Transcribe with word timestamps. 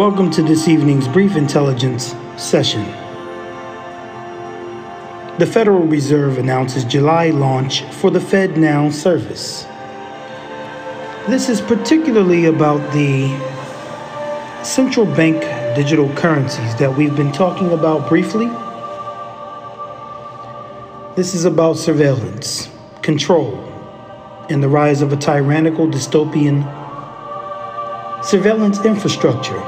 Welcome 0.00 0.30
to 0.30 0.42
this 0.42 0.66
evening's 0.66 1.06
brief 1.06 1.36
intelligence 1.36 2.14
session. 2.38 2.86
The 5.38 5.46
Federal 5.46 5.82
Reserve 5.82 6.38
announces 6.38 6.84
July 6.84 7.28
launch 7.28 7.82
for 7.82 8.10
the 8.10 8.18
FedNow 8.18 8.94
service. 8.94 9.64
This 11.28 11.50
is 11.50 11.60
particularly 11.60 12.46
about 12.46 12.80
the 12.94 13.28
central 14.64 15.04
bank 15.04 15.42
digital 15.76 16.08
currencies 16.14 16.74
that 16.76 16.96
we've 16.96 17.14
been 17.14 17.30
talking 17.30 17.70
about 17.72 18.08
briefly. 18.08 18.46
This 21.14 21.34
is 21.34 21.44
about 21.44 21.76
surveillance, 21.76 22.70
control, 23.02 23.52
and 24.48 24.62
the 24.62 24.68
rise 24.70 25.02
of 25.02 25.12
a 25.12 25.16
tyrannical 25.18 25.86
dystopian 25.86 26.64
surveillance 28.24 28.82
infrastructure 28.86 29.62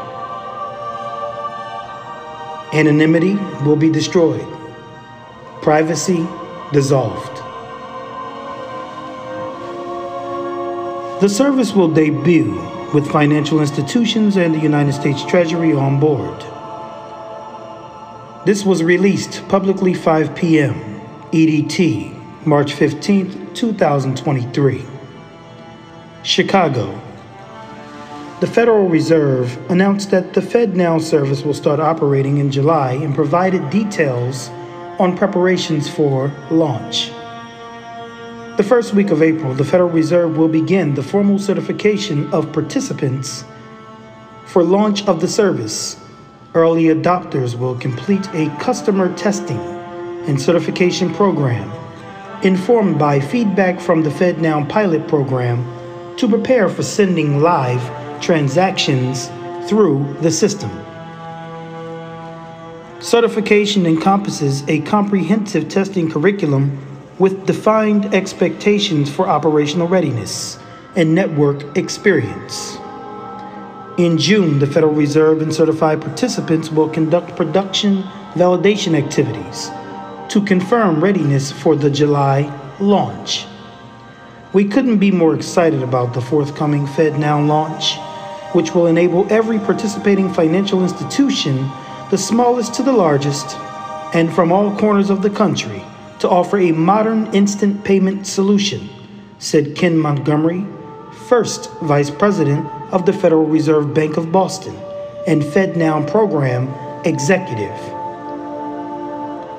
Anonymity 2.73 3.35
will 3.67 3.77
be 3.77 3.91
destroyed, 3.91 4.47
privacy 5.61 6.27
dissolved. 6.73 7.37
The 11.21 11.29
service 11.29 11.75
will 11.75 11.89
debut 11.89 12.55
with 12.95 13.11
financial 13.11 13.61
institutions 13.61 14.37
and 14.37 14.55
the 14.55 14.59
United 14.59 14.95
States 14.95 15.23
Treasury 15.25 15.75
on 15.75 16.01
board. 16.01 16.41
This 18.47 18.65
was 18.65 18.83
released 18.83 19.47
publicly 19.49 19.93
5 19.93 20.35
p.m. 20.35 20.75
EDT, 21.30 22.47
March 22.47 22.73
15, 22.73 23.55
2023. 23.55 24.85
Chicago, 26.23 27.01
the 28.42 28.48
Federal 28.48 28.88
Reserve 28.88 29.56
announced 29.70 30.10
that 30.10 30.34
the 30.34 30.41
FedNow 30.41 31.01
service 31.01 31.45
will 31.45 31.55
start 31.55 31.79
operating 31.79 32.38
in 32.38 32.51
July 32.51 32.95
and 32.95 33.15
provided 33.15 33.71
details 33.71 34.49
on 34.99 35.16
preparations 35.16 35.88
for 35.88 36.26
launch. 36.51 37.12
The 38.57 38.65
first 38.66 38.95
week 38.95 39.10
of 39.10 39.23
April, 39.23 39.54
the 39.54 39.65
Federal 39.65 39.90
Reserve 39.90 40.37
will 40.37 40.49
begin 40.49 40.93
the 40.93 41.04
formal 41.04 41.38
certification 41.38 42.29
of 42.34 42.52
participants 42.52 43.45
for 44.46 44.65
launch 44.65 45.06
of 45.06 45.21
the 45.21 45.29
service. 45.29 46.01
Early 46.52 46.87
adopters 46.87 47.56
will 47.56 47.77
complete 47.77 48.29
a 48.34 48.49
customer 48.59 49.16
testing 49.16 49.60
and 50.27 50.43
certification 50.43 51.15
program 51.15 51.71
informed 52.43 52.99
by 52.99 53.21
feedback 53.21 53.80
from 53.80 54.02
the 54.02 54.10
FedNow 54.10 54.68
pilot 54.68 55.06
program 55.06 55.65
to 56.16 56.27
prepare 56.29 56.68
for 56.68 56.82
sending 56.82 57.40
live 57.40 58.02
transactions 58.23 59.28
through 59.68 60.16
the 60.20 60.30
system. 60.30 60.70
Certification 63.01 63.84
encompasses 63.84 64.62
a 64.69 64.81
comprehensive 64.82 65.69
testing 65.69 66.09
curriculum 66.09 66.78
with 67.19 67.47
defined 67.47 68.15
expectations 68.15 69.10
for 69.10 69.28
operational 69.28 69.88
readiness 69.88 70.59
and 70.94 71.15
network 71.15 71.76
experience. 71.76 72.76
In 73.98 74.16
June, 74.19 74.59
the 74.59 74.66
Federal 74.66 74.94
Reserve 74.94 75.43
and 75.43 75.53
certified 75.53 76.00
participants 76.00 76.70
will 76.70 76.88
conduct 76.88 77.37
production 77.37 78.03
validation 78.34 78.94
activities 78.94 79.70
to 80.32 80.41
confirm 80.47 81.03
readiness 81.03 81.50
for 81.50 81.76
the 81.76 81.91
July 81.91 82.50
launch. 82.81 83.47
We 84.53 84.65
couldn't 84.65 84.98
be 84.98 85.10
more 85.10 85.34
excited 85.34 85.82
about 85.82 86.15
the 86.15 86.20
forthcoming 86.20 86.87
FedNow 86.87 87.47
launch 87.47 87.97
which 88.53 88.75
will 88.75 88.87
enable 88.87 89.31
every 89.33 89.59
participating 89.59 90.33
financial 90.33 90.83
institution, 90.83 91.71
the 92.11 92.19
smallest 92.19 92.75
to 92.75 92.83
the 92.83 92.93
largest, 92.93 93.56
and 94.15 94.33
from 94.33 94.53
all 94.53 94.77
corners 94.77 95.11
of 95.11 95.22
the 95.22 95.31
country, 95.31 95.83
to 96.19 96.29
offer 96.29 96.59
a 96.59 96.73
modern 96.73 97.27
instant 97.35 97.83
payment 97.85 98.27
solution, 98.27 98.89
said 99.39 99.75
Ken 99.75 99.97
Montgomery, 99.97 100.67
first 101.29 101.71
Vice 101.81 102.11
President 102.11 102.67
of 102.93 103.07
the 103.07 103.12
Federal 103.12 103.47
Reserve 103.47 103.95
Bank 103.95 104.17
of 104.17 104.31
Boston 104.31 104.77
and 105.27 105.43
FedNow 105.43 106.09
Program 106.11 106.69
Executive. 107.05 107.79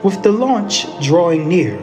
With 0.04 0.22
the 0.22 0.32
launch 0.32 0.86
drawing 1.02 1.48
near, 1.48 1.80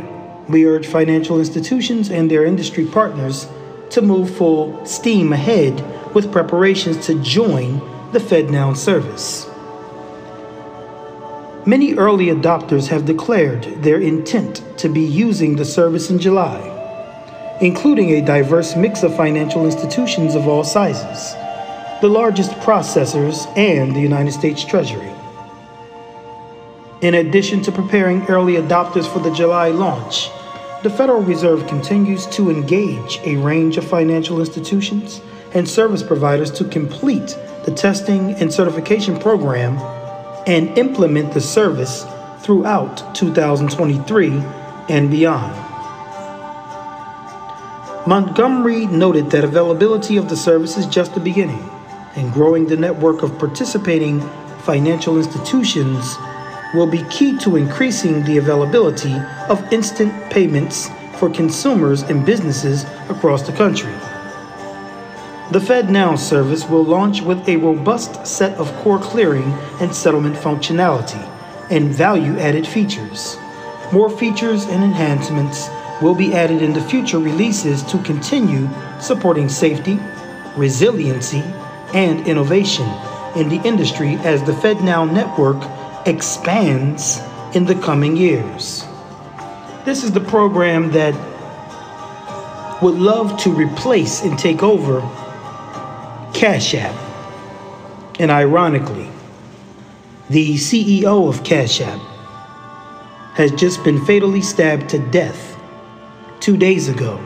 we 0.48 0.66
urge 0.66 0.86
financial 0.86 1.38
institutions 1.38 2.10
and 2.10 2.30
their 2.30 2.44
industry 2.44 2.84
partners 2.84 3.48
to 3.90 4.02
move 4.02 4.34
full 4.36 4.84
steam 4.86 5.32
ahead 5.32 5.80
with 6.14 6.32
preparations 6.32 7.06
to 7.06 7.14
join 7.22 7.78
the 8.12 8.18
FedNow 8.18 8.76
service. 8.76 9.46
Many 11.66 11.94
early 11.94 12.26
adopters 12.26 12.88
have 12.88 13.04
declared 13.04 13.64
their 13.82 14.00
intent 14.00 14.64
to 14.78 14.88
be 14.88 15.02
using 15.02 15.56
the 15.56 15.64
service 15.64 16.10
in 16.10 16.18
July, 16.18 16.58
including 17.60 18.10
a 18.10 18.24
diverse 18.24 18.74
mix 18.76 19.02
of 19.02 19.14
financial 19.14 19.66
institutions 19.66 20.34
of 20.34 20.48
all 20.48 20.64
sizes, 20.64 21.34
the 22.00 22.08
largest 22.08 22.52
processors, 22.62 23.46
and 23.58 23.94
the 23.94 24.00
United 24.00 24.32
States 24.32 24.64
Treasury. 24.64 25.12
In 27.02 27.14
addition 27.14 27.62
to 27.62 27.72
preparing 27.72 28.26
early 28.26 28.54
adopters 28.54 29.06
for 29.10 29.20
the 29.20 29.32
July 29.32 29.68
launch, 29.68 30.30
the 30.82 30.90
Federal 30.90 31.20
Reserve 31.20 31.66
continues 31.66 32.26
to 32.28 32.50
engage 32.50 33.20
a 33.24 33.36
range 33.36 33.76
of 33.76 33.84
financial 33.84 34.40
institutions 34.40 35.20
and 35.54 35.68
service 35.68 36.02
providers 36.02 36.50
to 36.50 36.64
complete 36.64 37.38
the 37.64 37.70
testing 37.70 38.32
and 38.34 38.52
certification 38.52 39.18
program 39.18 39.78
and 40.46 40.76
implement 40.78 41.32
the 41.34 41.40
service 41.40 42.04
throughout 42.40 43.14
2023 43.14 44.30
and 44.88 45.10
beyond. 45.10 45.54
Montgomery 48.06 48.86
noted 48.86 49.30
that 49.30 49.44
availability 49.44 50.16
of 50.16 50.28
the 50.28 50.36
service 50.36 50.78
is 50.78 50.86
just 50.86 51.14
the 51.14 51.20
beginning, 51.20 51.68
and 52.16 52.32
growing 52.32 52.66
the 52.66 52.76
network 52.76 53.22
of 53.22 53.38
participating 53.38 54.20
financial 54.60 55.18
institutions 55.18 56.16
will 56.74 56.86
be 56.86 57.02
key 57.10 57.36
to 57.38 57.56
increasing 57.56 58.24
the 58.24 58.38
availability 58.38 59.14
of 59.48 59.72
instant 59.72 60.12
payments 60.30 60.88
for 61.18 61.28
consumers 61.28 62.02
and 62.02 62.24
businesses 62.24 62.84
across 63.10 63.42
the 63.42 63.52
country. 63.52 63.92
The 65.50 65.58
FedNow 65.58 66.16
service 66.16 66.68
will 66.68 66.84
launch 66.84 67.22
with 67.22 67.48
a 67.48 67.56
robust 67.56 68.24
set 68.24 68.56
of 68.56 68.72
core 68.76 69.00
clearing 69.00 69.52
and 69.80 69.92
settlement 69.92 70.36
functionality 70.36 71.20
and 71.72 71.88
value 71.88 72.38
added 72.38 72.64
features. 72.64 73.36
More 73.92 74.08
features 74.08 74.66
and 74.66 74.84
enhancements 74.84 75.68
will 76.00 76.14
be 76.14 76.32
added 76.34 76.62
in 76.62 76.72
the 76.72 76.80
future 76.80 77.18
releases 77.18 77.82
to 77.86 77.98
continue 78.04 78.68
supporting 79.00 79.48
safety, 79.48 79.98
resiliency, 80.56 81.42
and 81.94 82.28
innovation 82.28 82.88
in 83.34 83.48
the 83.48 83.60
industry 83.64 84.14
as 84.18 84.44
the 84.44 84.52
FedNow 84.52 85.12
network 85.12 85.58
expands 86.06 87.20
in 87.56 87.64
the 87.64 87.74
coming 87.74 88.16
years. 88.16 88.84
This 89.84 90.04
is 90.04 90.12
the 90.12 90.20
program 90.20 90.92
that 90.92 91.12
would 92.80 92.94
love 92.94 93.36
to 93.40 93.50
replace 93.50 94.22
and 94.22 94.38
take 94.38 94.62
over 94.62 95.00
Cash 96.40 96.74
App. 96.74 96.94
And 98.18 98.30
ironically, 98.30 99.10
the 100.30 100.54
CEO 100.54 101.28
of 101.28 101.44
Cash 101.44 101.82
App 101.82 102.00
has 103.34 103.52
just 103.52 103.84
been 103.84 104.02
fatally 104.06 104.40
stabbed 104.40 104.88
to 104.88 104.98
death 105.10 105.60
two 106.40 106.56
days 106.56 106.88
ago 106.88 107.20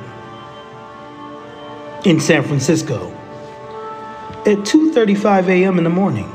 in 2.04 2.18
San 2.18 2.42
Francisco 2.42 3.08
at 4.46 4.58
2:35 4.66 5.48
a.m. 5.48 5.78
in 5.78 5.84
the 5.84 5.90
morning. 5.90 6.28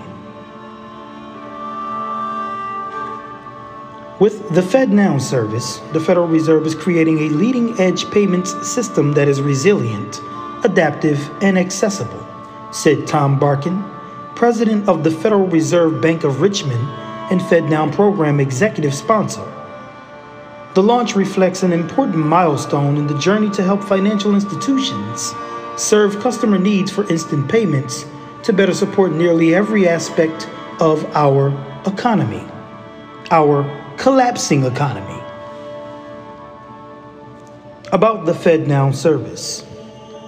With 4.21 4.47
the 4.55 4.61
FedNow 4.61 5.19
service, 5.19 5.81
the 5.91 5.99
Federal 5.99 6.27
Reserve 6.29 6.65
is 6.65 6.75
creating 6.75 7.19
a 7.19 7.29
leading 7.35 7.77
edge 7.77 8.09
payments 8.11 8.51
system 8.65 9.11
that 9.15 9.27
is 9.27 9.41
resilient, 9.41 10.21
adaptive, 10.63 11.29
and 11.43 11.59
accessible 11.59 12.28
said 12.71 13.07
Tom 13.07 13.39
Barkin, 13.39 13.83
president 14.35 14.87
of 14.87 15.03
the 15.03 15.11
Federal 15.11 15.47
Reserve 15.47 16.01
Bank 16.01 16.23
of 16.23 16.41
Richmond 16.41 16.87
and 17.31 17.41
FedNow 17.41 17.91
program 17.93 18.39
executive 18.39 18.93
sponsor. 18.93 19.45
The 20.75 20.83
launch 20.83 21.15
reflects 21.15 21.63
an 21.63 21.73
important 21.73 22.25
milestone 22.25 22.95
in 22.95 23.07
the 23.07 23.17
journey 23.17 23.49
to 23.51 23.63
help 23.63 23.83
financial 23.83 24.35
institutions 24.35 25.33
serve 25.77 26.19
customer 26.19 26.57
needs 26.57 26.91
for 26.91 27.09
instant 27.11 27.49
payments 27.49 28.05
to 28.43 28.53
better 28.53 28.73
support 28.73 29.11
nearly 29.11 29.55
every 29.55 29.87
aspect 29.87 30.47
of 30.79 31.03
our 31.15 31.49
economy, 31.85 32.43
our 33.31 33.63
collapsing 33.97 34.63
economy. 34.63 35.21
About 37.91 38.25
the 38.25 38.33
FedNow 38.33 38.93
service. 38.93 39.65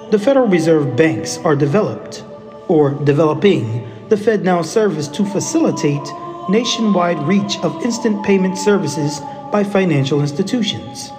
The 0.09 0.19
Federal 0.19 0.47
Reserve 0.47 0.97
banks 0.97 1.37
are 1.37 1.55
developed 1.55 2.25
or 2.71 2.91
developing 3.03 3.83
the 4.07 4.15
FedNow 4.15 4.63
service 4.63 5.09
to 5.09 5.25
facilitate 5.25 6.07
nationwide 6.47 7.19
reach 7.27 7.57
of 7.63 7.83
instant 7.83 8.25
payment 8.25 8.57
services 8.57 9.19
by 9.51 9.61
financial 9.61 10.21
institutions, 10.21 11.11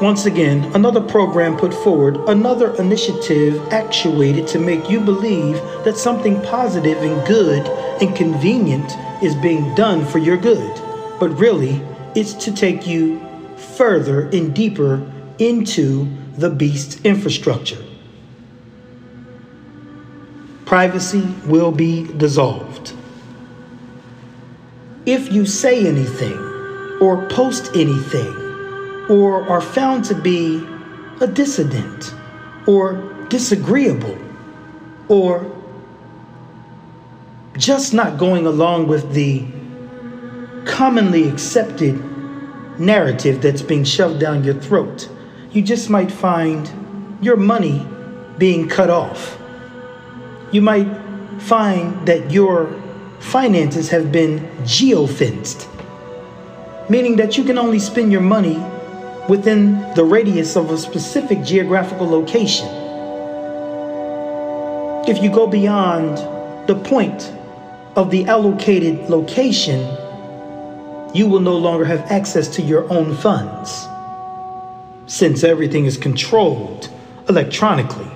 Once 0.00 0.26
again, 0.26 0.62
another 0.74 1.00
program 1.00 1.56
put 1.56 1.72
forward, 1.72 2.16
another 2.28 2.74
initiative 2.74 3.58
actuated 3.72 4.46
to 4.46 4.58
make 4.58 4.90
you 4.90 5.00
believe 5.00 5.54
that 5.84 5.96
something 5.96 6.38
positive 6.42 6.98
and 6.98 7.26
good 7.26 7.66
and 8.02 8.14
convenient 8.14 8.92
is 9.22 9.34
being 9.36 9.74
done 9.74 10.04
for 10.04 10.18
your 10.18 10.36
good. 10.36 10.70
But 11.18 11.30
really, 11.38 11.80
it's 12.14 12.34
to 12.44 12.52
take 12.52 12.86
you 12.86 13.26
further 13.56 14.28
and 14.28 14.54
deeper 14.54 15.10
into 15.38 16.06
the 16.36 16.50
beast's 16.50 17.00
infrastructure. 17.00 17.82
Privacy 20.66 21.26
will 21.46 21.72
be 21.72 22.06
dissolved. 22.18 22.92
If 25.06 25.32
you 25.32 25.46
say 25.46 25.86
anything 25.86 26.36
or 27.00 27.26
post 27.28 27.70
anything, 27.74 28.45
or 29.08 29.48
are 29.48 29.60
found 29.60 30.04
to 30.06 30.14
be 30.14 30.66
a 31.20 31.26
dissident 31.26 32.14
or 32.66 32.94
disagreeable 33.28 34.18
or 35.08 35.50
just 37.56 37.94
not 37.94 38.18
going 38.18 38.46
along 38.46 38.86
with 38.88 39.12
the 39.14 39.44
commonly 40.66 41.28
accepted 41.28 42.02
narrative 42.78 43.40
that's 43.40 43.62
being 43.62 43.84
shoved 43.84 44.20
down 44.20 44.44
your 44.44 44.54
throat, 44.54 45.08
you 45.52 45.62
just 45.62 45.88
might 45.88 46.10
find 46.10 46.70
your 47.22 47.36
money 47.36 47.86
being 48.38 48.68
cut 48.68 48.90
off. 48.90 49.38
You 50.52 50.60
might 50.60 50.88
find 51.38 52.06
that 52.06 52.30
your 52.30 52.70
finances 53.20 53.88
have 53.88 54.12
been 54.12 54.40
geofenced, 54.62 55.66
meaning 56.90 57.16
that 57.16 57.38
you 57.38 57.44
can 57.44 57.56
only 57.56 57.78
spend 57.78 58.12
your 58.12 58.20
money 58.20 58.62
within 59.28 59.80
the 59.94 60.04
radius 60.04 60.56
of 60.56 60.70
a 60.70 60.78
specific 60.78 61.42
geographical 61.42 62.08
location. 62.08 62.68
If 65.08 65.22
you 65.22 65.30
go 65.30 65.46
beyond 65.46 66.18
the 66.68 66.74
point 66.74 67.32
of 67.96 68.10
the 68.10 68.26
allocated 68.26 69.08
location, 69.08 69.80
you 71.14 71.28
will 71.28 71.40
no 71.40 71.56
longer 71.56 71.84
have 71.84 72.00
access 72.10 72.48
to 72.56 72.62
your 72.62 72.90
own 72.92 73.16
funds 73.16 73.86
since 75.06 75.44
everything 75.44 75.86
is 75.86 75.96
controlled 75.96 76.90
electronically. 77.28 78.10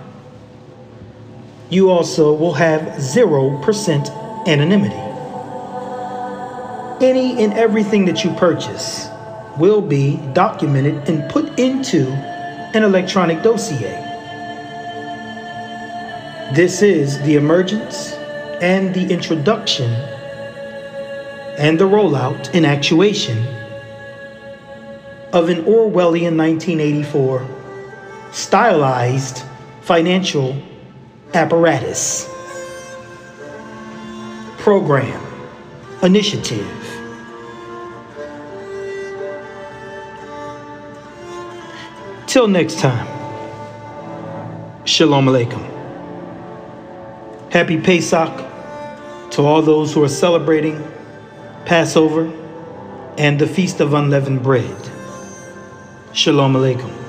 You 1.71 1.91
also 1.91 2.35
will 2.35 2.55
have 2.55 2.83
0% 2.99 4.47
anonymity. 4.47 4.95
Any 7.05 7.43
and 7.43 7.53
everything 7.55 8.05
that 8.07 8.25
you 8.25 8.33
purchase 8.35 9.10
will 9.61 9.83
be 9.83 10.17
documented 10.33 11.09
and 11.09 11.31
put 11.31 11.47
into 11.59 12.09
an 12.75 12.83
electronic 12.83 13.43
dossier. 13.43 14.07
This 16.55 16.83
is 16.83 17.21
the 17.21 17.37
emergence 17.37 18.13
and 18.61 18.95
the 18.95 19.13
introduction 19.13 19.91
and 21.59 21.79
the 21.79 21.85
rollout 21.85 22.53
in 22.55 22.65
actuation 22.65 23.39
of 25.33 25.49
an 25.49 25.63
Orwellian 25.65 26.37
1984 26.37 27.47
stylized 28.33 29.43
financial 29.83 30.57
apparatus, 31.35 32.29
program, 34.59 35.21
initiative, 36.03 37.00
Till 42.31 42.47
next 42.47 42.79
time, 42.79 43.09
Shalom 44.87 45.27
Aleichem. 45.27 45.67
Happy 47.51 47.81
Pesach 47.81 48.31
to 49.33 49.43
all 49.43 49.63
those 49.63 49.93
who 49.93 50.05
are 50.05 50.09
celebrating 50.09 50.81
Passover 51.65 52.33
and 53.19 53.37
the 53.37 53.49
Feast 53.49 53.81
of 53.81 53.95
Unleavened 53.95 54.45
Bread. 54.45 54.77
Shalom 56.13 56.53
Aleichem. 56.55 57.00